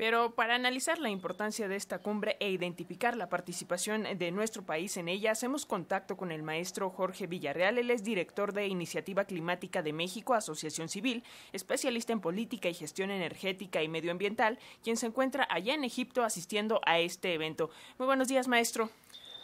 [0.00, 4.96] Pero para analizar la importancia de esta cumbre e identificar la participación de nuestro país
[4.96, 7.76] en ella, hacemos contacto con el maestro Jorge Villarreal.
[7.76, 13.10] Él es director de Iniciativa Climática de México, Asociación Civil, especialista en política y gestión
[13.10, 17.68] energética y medioambiental, quien se encuentra allá en Egipto asistiendo a este evento.
[17.98, 18.88] Muy buenos días, maestro.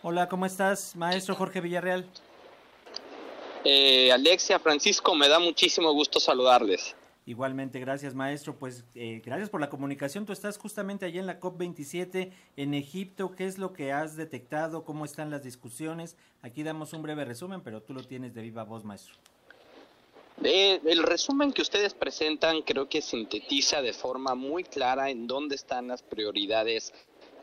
[0.00, 2.08] Hola, ¿cómo estás, maestro Jorge Villarreal?
[3.64, 6.96] Eh, Alexia, Francisco, me da muchísimo gusto saludarles.
[7.28, 8.56] Igualmente, gracias maestro.
[8.56, 10.24] Pues eh, gracias por la comunicación.
[10.24, 13.32] Tú estás justamente allí en la COP27 en Egipto.
[13.36, 14.82] ¿Qué es lo que has detectado?
[14.86, 16.16] ¿Cómo están las discusiones?
[16.40, 19.14] Aquí damos un breve resumen, pero tú lo tienes de viva voz, maestro.
[20.42, 25.88] el resumen que ustedes presentan creo que sintetiza de forma muy clara en dónde están
[25.88, 26.94] las prioridades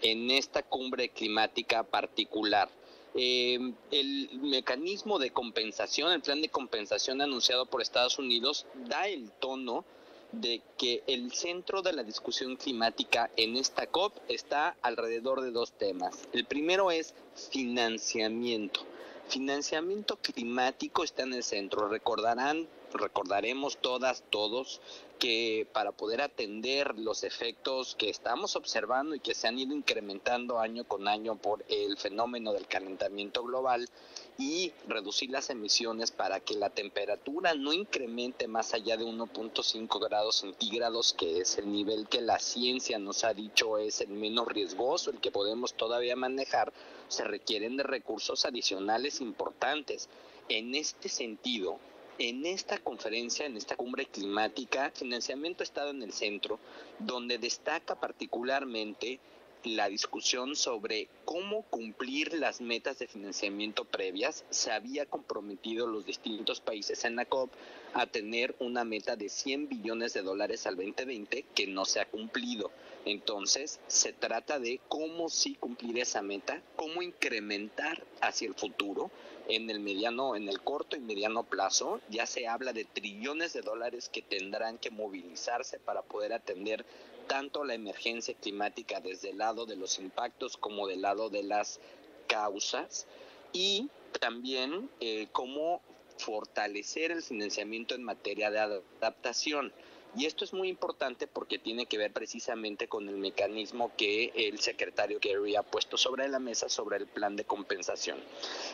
[0.02, 2.70] en esta cumbre climática particular.
[3.18, 9.32] Eh, el mecanismo de compensación, el plan de compensación anunciado por Estados Unidos, da el
[9.32, 9.86] tono
[10.34, 15.72] de que el centro de la discusión climática en esta COP está alrededor de dos
[15.72, 16.28] temas.
[16.34, 17.14] El primero es
[17.52, 18.82] financiamiento.
[19.30, 21.88] Financiamiento climático está en el centro.
[21.88, 24.82] Recordarán, recordaremos todas, todos,
[25.20, 30.60] que para poder atender los efectos que estamos observando y que se han ido incrementando
[30.60, 33.90] año con año por el fenómeno del calentamiento global
[34.38, 40.38] y reducir las emisiones para que la temperatura no incremente más allá de 1.5 grados
[40.38, 45.12] centígrados, que es el nivel que la ciencia nos ha dicho es el menos riesgoso,
[45.12, 46.74] el que podemos todavía manejar,
[47.08, 50.10] se requieren de recursos adicionales importantes.
[50.50, 51.80] En este sentido,
[52.18, 56.60] en esta conferencia, en esta cumbre climática, financiamiento ha estado en el centro,
[57.00, 59.20] donde destaca particularmente
[59.66, 64.46] la discusión sobre cómo cumplir las metas de financiamiento previas.
[64.50, 67.52] Se había comprometido los distintos países en la COP
[67.94, 72.06] a tener una meta de 100 billones de dólares al 2020 que no se ha
[72.06, 72.72] cumplido.
[73.06, 79.12] Entonces, se trata de cómo sí cumplir esa meta, cómo incrementar hacia el futuro
[79.48, 83.62] en el mediano, en el corto y mediano plazo, ya se habla de trillones de
[83.62, 86.86] dólares que tendrán que movilizarse para poder atender
[87.28, 91.80] tanto la emergencia climática desde el lado de los impactos como del lado de las
[92.28, 93.08] causas
[93.54, 95.82] y también eh, cómo
[96.18, 99.74] fortalecer el financiamiento en materia de adaptación.
[100.18, 104.60] Y esto es muy importante porque tiene que ver precisamente con el mecanismo que el
[104.60, 108.18] secretario Kerry ha puesto sobre la mesa sobre el plan de compensación.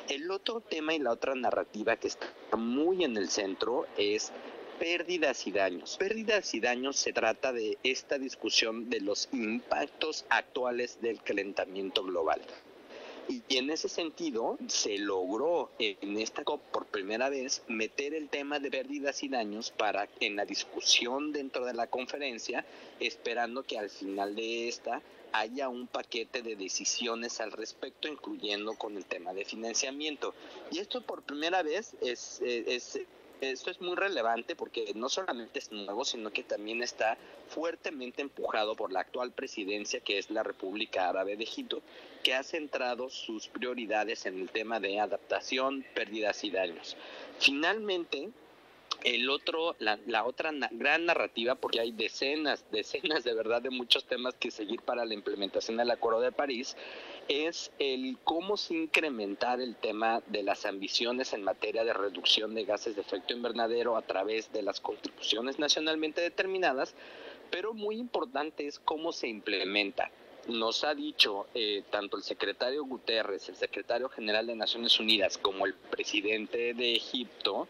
[0.07, 4.31] El otro tema y la otra narrativa que está muy en el centro es
[4.81, 5.95] pérdidas y daños.
[5.97, 12.41] Pérdidas y daños se trata de esta discusión de los impactos actuales del calentamiento global.
[13.29, 18.57] Y en ese sentido se logró en esta COP por primera vez meter el tema
[18.57, 22.65] de pérdidas y daños para en la discusión dentro de la conferencia,
[22.99, 28.97] esperando que al final de esta haya un paquete de decisiones al respecto, incluyendo con
[28.97, 30.33] el tema de financiamiento.
[30.71, 32.99] Y esto por primera vez es, es
[33.41, 37.17] esto es muy relevante porque no solamente es nuevo, sino que también está
[37.49, 41.81] fuertemente empujado por la actual presidencia, que es la República Árabe de Egipto,
[42.23, 46.95] que ha centrado sus prioridades en el tema de adaptación, pérdidas y daños.
[47.39, 48.29] Finalmente,
[49.03, 54.05] el otro, la, la, otra gran narrativa, porque hay decenas, decenas de verdad de muchos
[54.05, 56.75] temas que seguir para la implementación del Acuerdo de París,
[57.31, 62.65] es el cómo se incrementar el tema de las ambiciones en materia de reducción de
[62.65, 66.93] gases de efecto invernadero a través de las contribuciones nacionalmente determinadas,
[67.49, 70.11] pero muy importante es cómo se implementa.
[70.47, 75.65] Nos ha dicho eh, tanto el secretario Guterres, el secretario general de Naciones Unidas, como
[75.65, 77.69] el presidente de Egipto,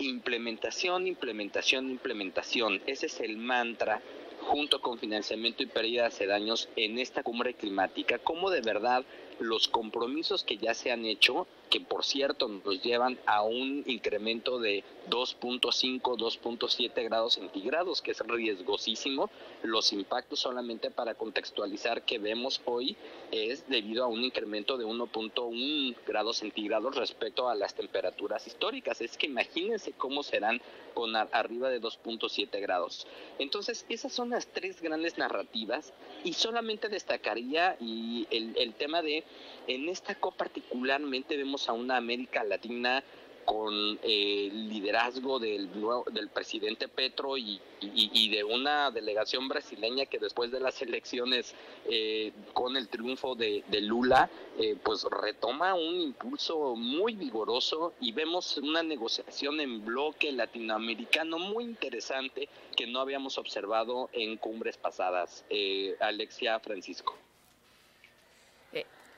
[0.00, 2.82] implementación, implementación, implementación.
[2.86, 4.02] Ese es el mantra
[4.46, 9.04] junto con financiamiento y pérdidas de daños en esta cumbre climática, cómo de verdad
[9.38, 14.58] los compromisos que ya se han hecho, que por cierto nos llevan a un incremento
[14.58, 19.30] de 2.5, 2.7 grados centígrados, que es riesgosísimo.
[19.62, 22.96] Los impactos solamente para contextualizar que vemos hoy
[23.30, 29.00] es debido a un incremento de 1.1 grados centígrados respecto a las temperaturas históricas.
[29.00, 30.60] Es que imagínense cómo serán
[30.94, 33.06] con arriba de 2.7 grados.
[33.38, 35.92] Entonces, esas son las tres grandes narrativas
[36.24, 39.24] y solamente destacaría y el, el tema de
[39.66, 43.02] en esta COP particularmente vemos a una América Latina
[43.46, 45.70] con eh, el liderazgo del,
[46.12, 51.54] del presidente Petro y, de una delegación brasileña que después de las elecciones
[51.88, 54.28] eh, con el triunfo de, Lula
[54.58, 61.64] eh, pues retoma un impulso muy vigoroso y vemos una negociación en bloque latinoamericano muy
[61.64, 65.44] interesante que no habíamos observado en cumbres pasadas.
[66.00, 67.16] Alexia Francisco.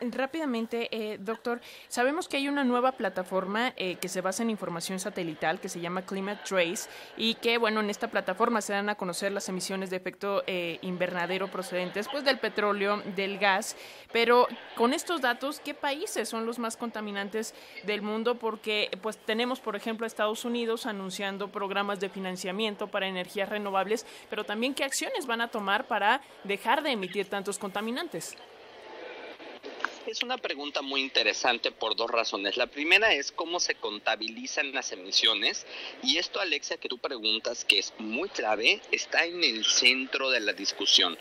[0.01, 5.01] Rápidamente, eh, doctor, sabemos que hay una nueva plataforma eh, que se basa en información
[5.01, 8.95] satelital que se llama Climate Trace y que, bueno, en esta plataforma se dan a
[8.95, 13.77] conocer las emisiones de efecto eh, invernadero procedentes pues, del petróleo, del gas,
[14.13, 14.47] pero
[14.77, 17.53] con estos datos, ¿qué países son los más contaminantes
[17.83, 18.37] del mundo?
[18.37, 24.45] Porque pues tenemos, por ejemplo, Estados Unidos anunciando programas de financiamiento para energías renovables, pero
[24.45, 28.37] también qué acciones van a tomar para dejar de emitir tantos contaminantes.
[30.09, 32.57] Es una pregunta muy interesante por dos razones.
[32.57, 35.67] La primera es cómo se contabilizan las emisiones
[36.03, 40.41] y esto, Alexia, que tú preguntas, que es muy clave, está en el centro de
[40.41, 41.19] la discusión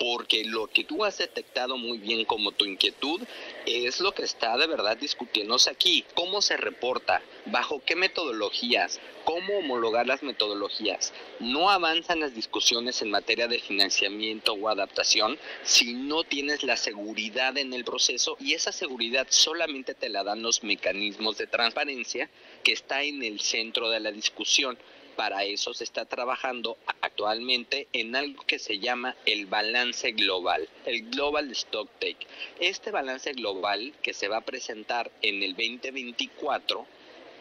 [0.00, 3.20] porque lo que tú has detectado muy bien como tu inquietud
[3.66, 6.06] es lo que está de verdad discutiéndose aquí.
[6.14, 7.20] ¿Cómo se reporta?
[7.44, 8.98] ¿Bajo qué metodologías?
[9.24, 11.12] ¿Cómo homologar las metodologías?
[11.38, 17.58] No avanzan las discusiones en materia de financiamiento o adaptación si no tienes la seguridad
[17.58, 22.30] en el proceso y esa seguridad solamente te la dan los mecanismos de transparencia
[22.64, 24.78] que está en el centro de la discusión
[25.20, 26.78] para eso se está trabajando
[27.20, 32.26] actualmente en algo que se llama el balance global, el Global Stock Take.
[32.58, 36.86] Este balance global que se va a presentar en el 2024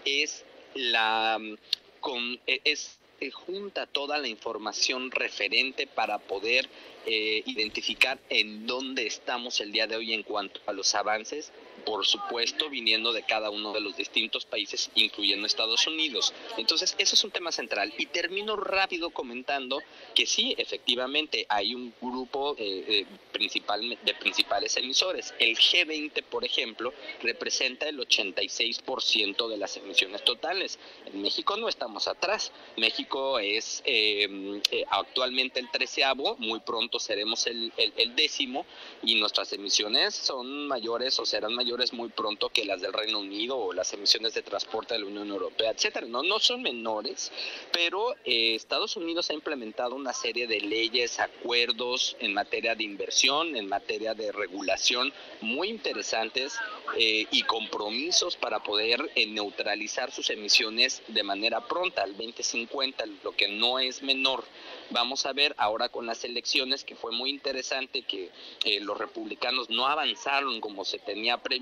[0.04, 0.44] es
[0.76, 1.40] la
[2.02, 3.00] con, e, es
[3.34, 6.68] junta toda la información referente para poder
[7.06, 12.06] eh, identificar en dónde estamos el día de hoy en cuanto a los avances por
[12.06, 16.34] supuesto, viniendo de cada uno de los distintos países, incluyendo Estados Unidos.
[16.58, 17.94] Entonces, eso es un tema central.
[17.98, 19.80] Y termino rápido comentando
[20.16, 25.34] que sí, efectivamente, hay un grupo eh, principal, de principales emisores.
[25.40, 30.80] El G20, por ejemplo, representa el 86% de las emisiones totales.
[31.06, 32.52] En México no estamos atrás.
[32.78, 38.66] México es em, eh, actualmente el treceavo, muy pronto seremos el, el décimo,
[39.04, 43.58] y nuestras emisiones son mayores o serán mayores muy pronto que las del Reino Unido
[43.58, 46.08] o las emisiones de transporte de la Unión Europea, etcétera.
[46.08, 47.32] No, no son menores,
[47.72, 53.56] pero eh, Estados Unidos ha implementado una serie de leyes, acuerdos en materia de inversión,
[53.56, 56.58] en materia de regulación muy interesantes
[56.98, 63.32] eh, y compromisos para poder eh, neutralizar sus emisiones de manera pronta al 2050, lo
[63.34, 64.44] que no es menor.
[64.92, 68.32] Vamos a ver ahora con las elecciones que fue muy interesante que
[68.66, 71.59] eh, los republicanos no avanzaron como se tenía previsto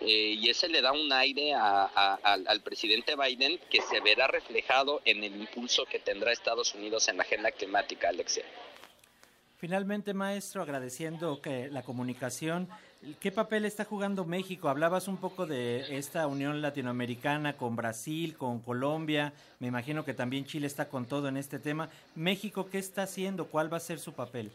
[0.00, 5.24] eh, y ese le da un aire al presidente Biden que se verá reflejado en
[5.24, 8.44] el impulso que tendrá Estados Unidos en la agenda climática, Alexia.
[9.58, 12.68] Finalmente, maestro, agradeciendo que la comunicación,
[13.20, 14.68] ¿qué papel está jugando México?
[14.68, 20.44] Hablabas un poco de esta unión latinoamericana con Brasil, con Colombia, me imagino que también
[20.44, 21.88] Chile está con todo en este tema.
[22.14, 23.46] México, ¿qué está haciendo?
[23.46, 24.52] ¿Cuál va a ser su papel?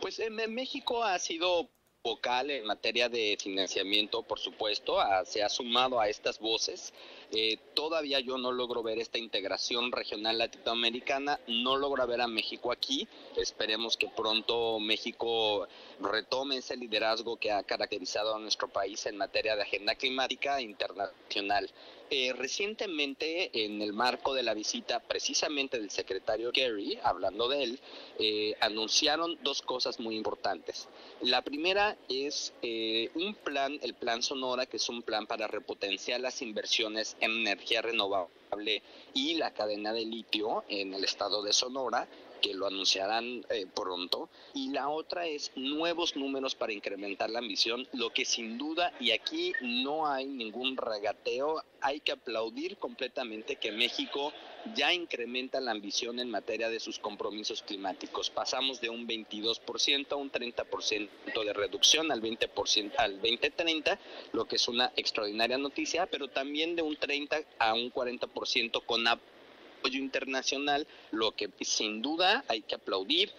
[0.00, 1.68] Pues en México ha sido
[2.02, 6.94] vocal en materia de financiamiento, por supuesto, se ha sumado a estas voces.
[7.32, 12.72] Eh, todavía yo no logro ver esta integración regional latinoamericana, no logro ver a México
[12.72, 13.06] aquí.
[13.36, 15.68] Esperemos que pronto México
[16.00, 21.70] retome ese liderazgo que ha caracterizado a nuestro país en materia de agenda climática internacional.
[22.12, 27.80] Eh, recientemente, en el marco de la visita precisamente del secretario Kerry, hablando de él,
[28.18, 30.88] eh, anunciaron dos cosas muy importantes.
[31.20, 32.52] La primera es
[33.14, 38.82] un plan, el Plan Sonora, que es un plan para repotenciar las inversiones energía renovable
[39.14, 42.08] y la cadena de litio en el estado de Sonora
[42.40, 44.28] que lo anunciarán eh, pronto.
[44.54, 49.12] Y la otra es nuevos números para incrementar la ambición, lo que sin duda, y
[49.12, 54.32] aquí no hay ningún regateo, hay que aplaudir completamente que México
[54.74, 58.30] ya incrementa la ambición en materia de sus compromisos climáticos.
[58.30, 61.08] Pasamos de un 22% a un 30%
[61.44, 63.98] de reducción al 20% al 2030,
[64.32, 69.06] lo que es una extraordinaria noticia, pero también de un 30 a un 40% con
[69.88, 73.30] internacional, lo que sin duda hay que aplaudir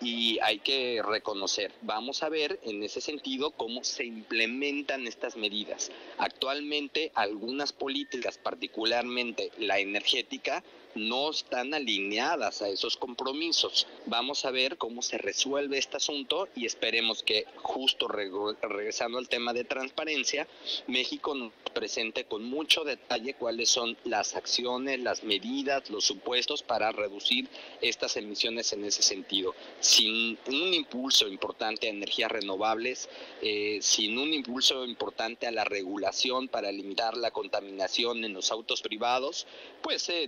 [0.00, 1.72] y hay que reconocer.
[1.82, 5.90] Vamos a ver en ese sentido cómo se implementan estas medidas.
[6.18, 13.86] Actualmente algunas políticas, particularmente la energética, no están alineadas a esos compromisos.
[14.06, 19.52] Vamos a ver cómo se resuelve este asunto y esperemos que justo regresando al tema
[19.52, 20.46] de transparencia,
[20.86, 26.92] México nos presente con mucho detalle cuáles son las acciones, las medidas, los supuestos para
[26.92, 27.48] reducir
[27.80, 29.54] estas emisiones en ese sentido.
[29.80, 33.08] Sin un impulso importante a energías renovables,
[33.42, 38.82] eh, sin un impulso importante a la regulación para limitar la contaminación en los autos
[38.82, 39.46] privados,
[39.82, 40.26] pues eh,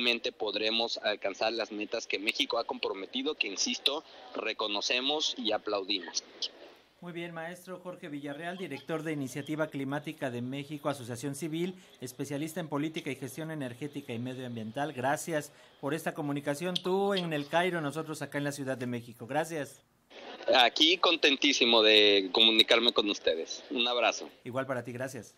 [0.00, 4.02] difícilmente podremos alcanzar las metas que México ha comprometido, que insisto,
[4.34, 6.24] reconocemos y aplaudimos.
[7.02, 12.68] Muy bien, maestro Jorge Villarreal, director de Iniciativa Climática de México, Asociación Civil, especialista en
[12.68, 14.92] política y gestión energética y medioambiental.
[14.92, 16.74] Gracias por esta comunicación.
[16.74, 19.26] Tú en el Cairo, nosotros acá en la Ciudad de México.
[19.26, 19.82] Gracias.
[20.54, 23.62] Aquí contentísimo de comunicarme con ustedes.
[23.70, 24.30] Un abrazo.
[24.44, 25.34] Igual para ti, gracias.